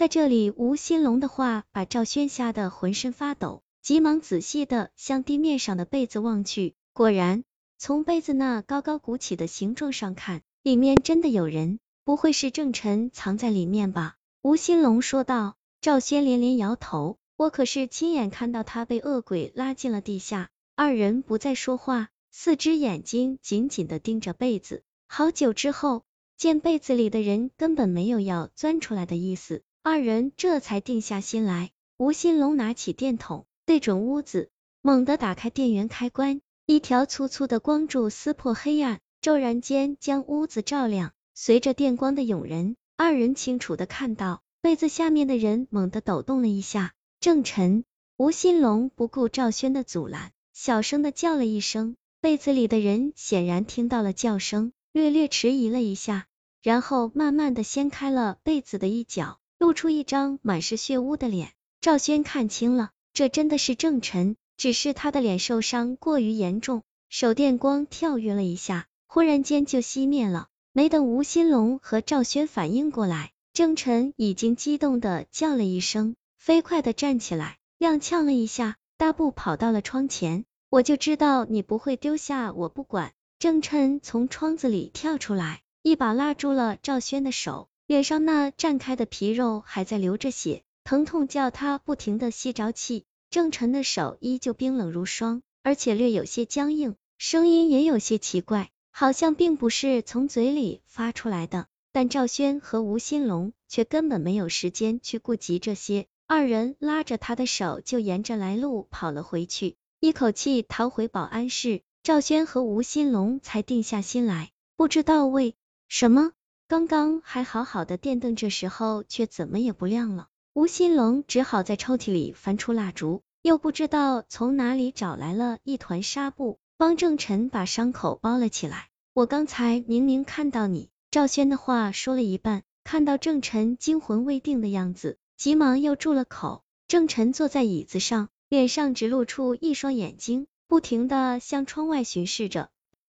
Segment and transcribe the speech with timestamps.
[0.00, 7.44] 在这里，吴新龙的话把赵轩吓得浑身发抖，急忙仔细的向地面上的被子望去，果然，
[7.76, 14.16] 从被子那高高鼓起的形状上看，里面真的有人，不会是郑晨藏在里面吧？
[14.40, 15.56] 吴新龙说道。
[15.82, 20.48] 赵轩连连摇头，我可是亲眼看到他被恶鬼拉进了地下。
[20.76, 24.82] 二人不再说话，四只眼睛紧紧的盯着被子。
[25.06, 26.04] 好久之后，
[26.38, 31.70] 见被子里的人根本没有要钻出来的意思，二人这才定下心来。
[31.96, 34.50] 吴新龙拿起电筒，对准屋子，
[34.82, 41.12] 猛地打开电源开关，一条粗粗的光柱撕破黑暗，骤然间将屋子照亮。
[41.34, 46.92] 随着电光的涌人，二人清楚的看到被子下面的人猛地抖动了一下。
[47.18, 47.84] 郑晨，
[48.18, 50.32] 吴新龙不顾赵轩的阻拦。
[50.52, 56.26] 小声的叫了一声，被子里的人显然听到了叫声，略略迟疑了一下，
[56.62, 61.52] 然后慢慢的掀开了被子的一角，露出一张满是血污的脸。
[61.82, 66.82] 赵轩看清了，这真的是郑晨，只是他的脸受伤过于严重。
[67.10, 70.48] 手电光跳跃了一下，忽然间就熄灭了。
[70.72, 80.46] 没等吴新龙和赵轩反应过来，郑晨已经激动的叫了一声，飞快的站起来，踉跄了一下，大步跑到了窗前。
[80.70, 83.12] 我就知道你不会丢下我不管。
[83.38, 93.04] 郑琛从窗子里跳出来，一把拉住了赵轩的手，脸上那绽开的皮肉还在流着血，疼痛叫他不停的吸着气。
[93.30, 101.66] 郑琛的手依旧冰冷如霜，而且略有些僵硬，声音也有些奇怪，好像并不是从嘴里发出来的。
[101.90, 109.74] 但赵轩和吴新龙却根本没有时间去顾及这些，二人拉着他的手就沿着来路跑了回去。
[109.98, 114.52] 一口气逃回保安室，赵轩和吴新龙才定下心来。
[114.76, 115.56] 不知道为
[115.88, 116.30] 什么，
[116.70, 120.28] 刚刚还好好的电灯，这时候却怎么也不亮了。
[120.52, 128.86] 吴新龙只好在抽屉里翻出蜡烛，又不知道从哪里找来了一团纱布，帮郑晨把伤口包了起来。
[129.14, 130.90] 我刚才明明看到你。
[131.10, 136.62] 赵轩的话说了一半，看到郑晨惊魂未定的样子，急忙又住了口。
[136.86, 138.28] 郑晨坐在椅子上。
[138.48, 142.68] 脸上只露出一双眼睛，不停的向窗外巡视着。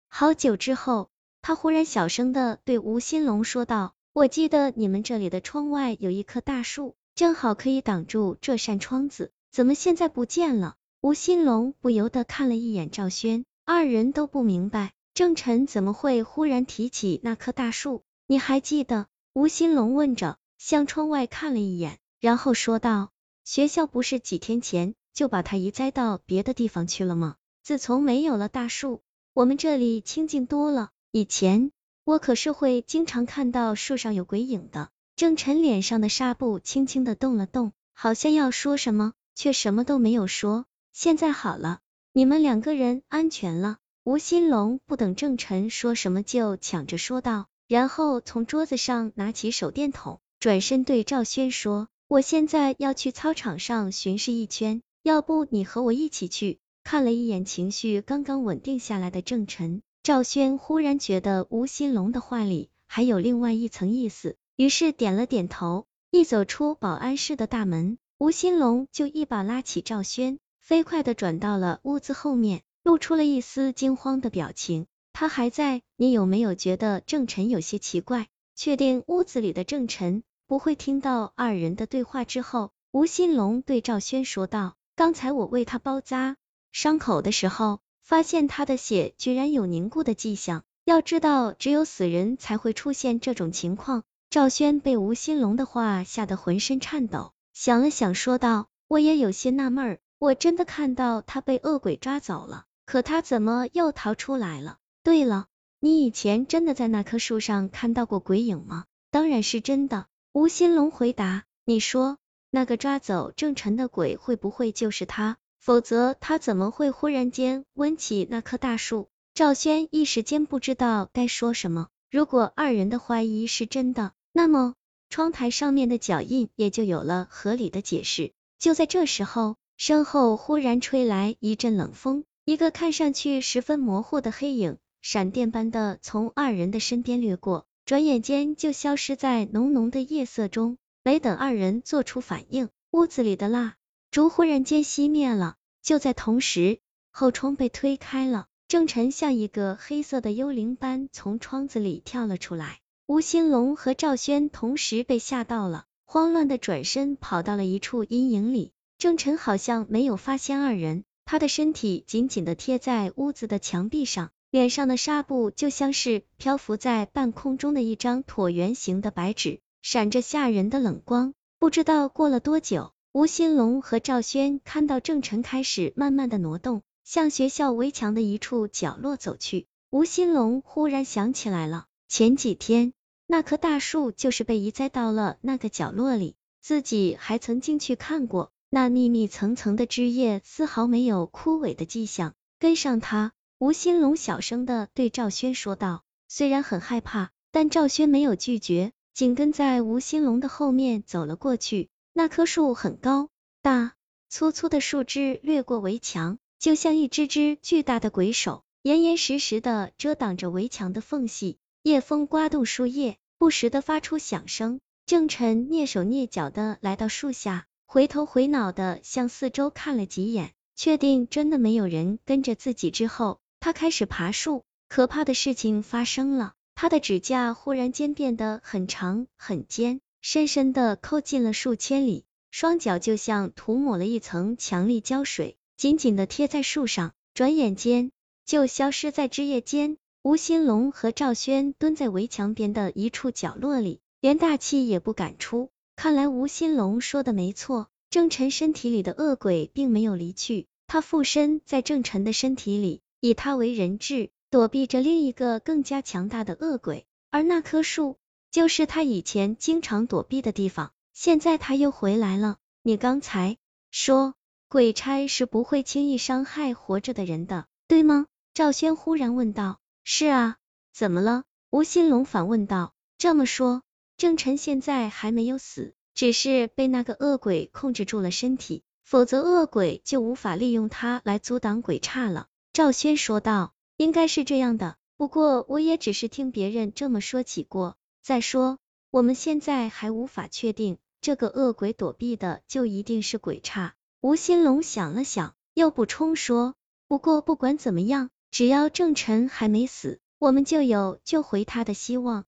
[0.08, 1.10] 好久之后，
[1.42, 18.02] 他忽然小声的对吴新龙说道：“我记得你们这里的窗外有一棵大树，正好可以挡住这扇窗子，怎么现在不见了？”吴新龙不由得看了一眼赵轩，二人都不明白郑晨怎么会忽然提起那棵大树。
[18.26, 19.06] 你还记得？
[19.32, 23.10] 吴新龙问着，向窗外看了一眼，然后说道
[23.44, 27.36] ：“学校不是几天前。”就把它移栽到别的地方去了吗？
[27.62, 29.02] 自从没有了大树，
[29.34, 30.90] 我们这里清静多了。
[31.12, 31.72] 以前
[32.04, 34.90] 我可是会经常看到树上有鬼影的。
[35.16, 40.66] 郑晨脸上的纱布轻轻的动了动，好像要说什么，却什么都没有说。
[40.92, 41.80] 现在好了，
[42.12, 43.78] 你们两个人安全了。
[44.04, 56.60] 吴新龙不等郑晨说什么，就抢着说道，然后从桌子上拿起手电筒，转身对赵轩说：“我现在要去操场上巡视一圈。”要不你和我一起去？
[56.84, 65.86] 看了一眼情绪刚刚稳定下来的郑晨，赵轩忽然觉得吴新龙的话里还有另外一层意思，于是点了点头。
[66.10, 74.86] 一走出保安室的大门，吴新龙就一把拉起赵轩，飞快的转到了屋子后面，露出了一丝惊慌的表情。
[75.12, 78.28] 他还在，你有没有觉得郑晨有些奇怪？
[78.56, 84.76] 确定屋子里的郑晨不会听到二人的对话之后，吴新龙对赵轩说道。
[84.96, 86.36] 刚才我为他包扎
[86.72, 90.64] 伤口的时候，发现他的血居然有凝固的迹象。
[90.84, 94.02] 要知道，只有死人才会出现这种情况。
[94.30, 104.78] 赵轩被吴新龙的话吓得浑身颤抖，想了想说道：“我也有些纳闷，我真的看到他被恶鬼抓走了，可他怎么又逃出来了？
[105.04, 105.46] 对了，
[105.78, 111.44] 你以前真的在那棵树上看到过鬼影吗？”“当然是真的。”吴新龙回答。
[111.64, 112.18] “你说。”
[112.50, 115.36] 那个抓走郑晨的鬼会不会就是他？
[115.60, 119.08] 否则他怎么会忽然间温起那棵大树？
[119.34, 121.88] 赵轩一时间不知道该说什么。
[122.10, 124.74] 如果二人的怀疑是真的，那么
[125.10, 128.32] 窗台上面的脚印也就有了合理的解释。
[128.58, 140.78] 就在这时候，身后忽然吹来一阵冷风，一个看上去十分模糊的黑影，闪电般的从二人的身边掠过，转眼间就消失在浓浓的夜色中。
[141.04, 143.76] 没等二人做出反应，屋子里的蜡
[144.10, 145.54] 烛忽然间熄灭了。
[145.82, 146.80] 就在同时，
[147.12, 152.80] 后窗被推开了，郑晨像一个黑色的幽灵般从窗子里跳了出来。
[153.06, 158.72] 吴兴龙和赵轩同时被吓到了，慌乱的转身跑到了一处阴影里。
[158.98, 171.32] 郑晨好像没有发现二人，他的身体紧紧的贴在屋子的墙壁上，脸上的纱布就像是漂浮在半空中的一张椭圆形的白纸，闪着吓人的冷光。
[171.58, 179.66] 不知道过了多久，吴新龙和赵轩看到郑晨开始慢慢的挪动，向学校围墙的一处角落走去。
[179.90, 182.92] 吴新龙忽然想起来了，前几天
[183.26, 188.52] 那棵大树就是被移栽到了那个角落里，自己还曾进去看过。
[188.70, 192.34] 那密密层层的枝叶丝毫没有枯萎的迹象。
[192.60, 196.04] 跟上他，吴新龙小声的对赵轩说道。
[196.28, 201.88] 虽然很害怕，但赵轩没有拒绝，紧跟在吴新龙的后面走了过去。
[202.12, 203.28] 那棵树很高
[203.62, 203.94] 大，
[204.28, 211.58] 粗粗的树枝掠过围墙，就像一只只巨大的鬼手，严严实实的遮挡着围墙的缝隙。
[211.82, 214.80] 夜风刮动树叶，不时的发出响声。
[215.06, 217.66] 郑晨蹑手蹑脚的来到树下。
[217.86, 224.62] 回头回脑的向四周看了几眼，确定真的没有人跟着自己之后，他开始爬树。
[224.88, 238.12] 可怕的事情发生了，他的指甲忽然间变得很长很尖，深深的扣进了数千里，双脚就像涂抹了一层强力胶水，紧紧的贴在树上，转眼间
[238.44, 239.96] 就消失在枝叶间。
[240.22, 245.70] 吴新龙和赵轩蹲在围墙边的一处角落里，连大气也不敢出。
[245.96, 257.06] 看来吴新龙说的没错，郑晨身体里的恶鬼并没有离去，他附身在郑晨的身体里，以他为人质，躲避着另一个更加强大的恶鬼。
[257.30, 258.18] 而那棵树
[258.50, 262.58] 就是他以前经常躲避的地方，现在他又回来了。
[262.82, 263.58] 你刚才
[263.90, 264.34] 说
[264.68, 268.26] 鬼差是不会轻易伤害活着的人的，对吗？
[268.54, 269.78] 赵轩忽然问道。
[270.02, 270.56] 是啊，
[270.92, 271.44] 怎么了？
[271.70, 272.94] 吴新龙反问道。
[273.18, 273.82] 这么说。
[274.16, 282.48] 郑晨现在还没有死，只是被那个恶鬼控制住了身体，否则恶鬼就无法利用他来阻挡鬼差了。
[282.72, 287.96] 赵轩说道，应该是这样的，不过我也只是听别人这么说起过。
[288.22, 288.78] 再说，
[289.10, 293.94] 我们现在还无法确定这个恶鬼躲避的就一定是鬼差。
[294.20, 296.74] 吴新龙想了想，又补充说，
[297.08, 302.44] 不过不管怎么样，只要郑晨还没死，我们就有救回他的希望。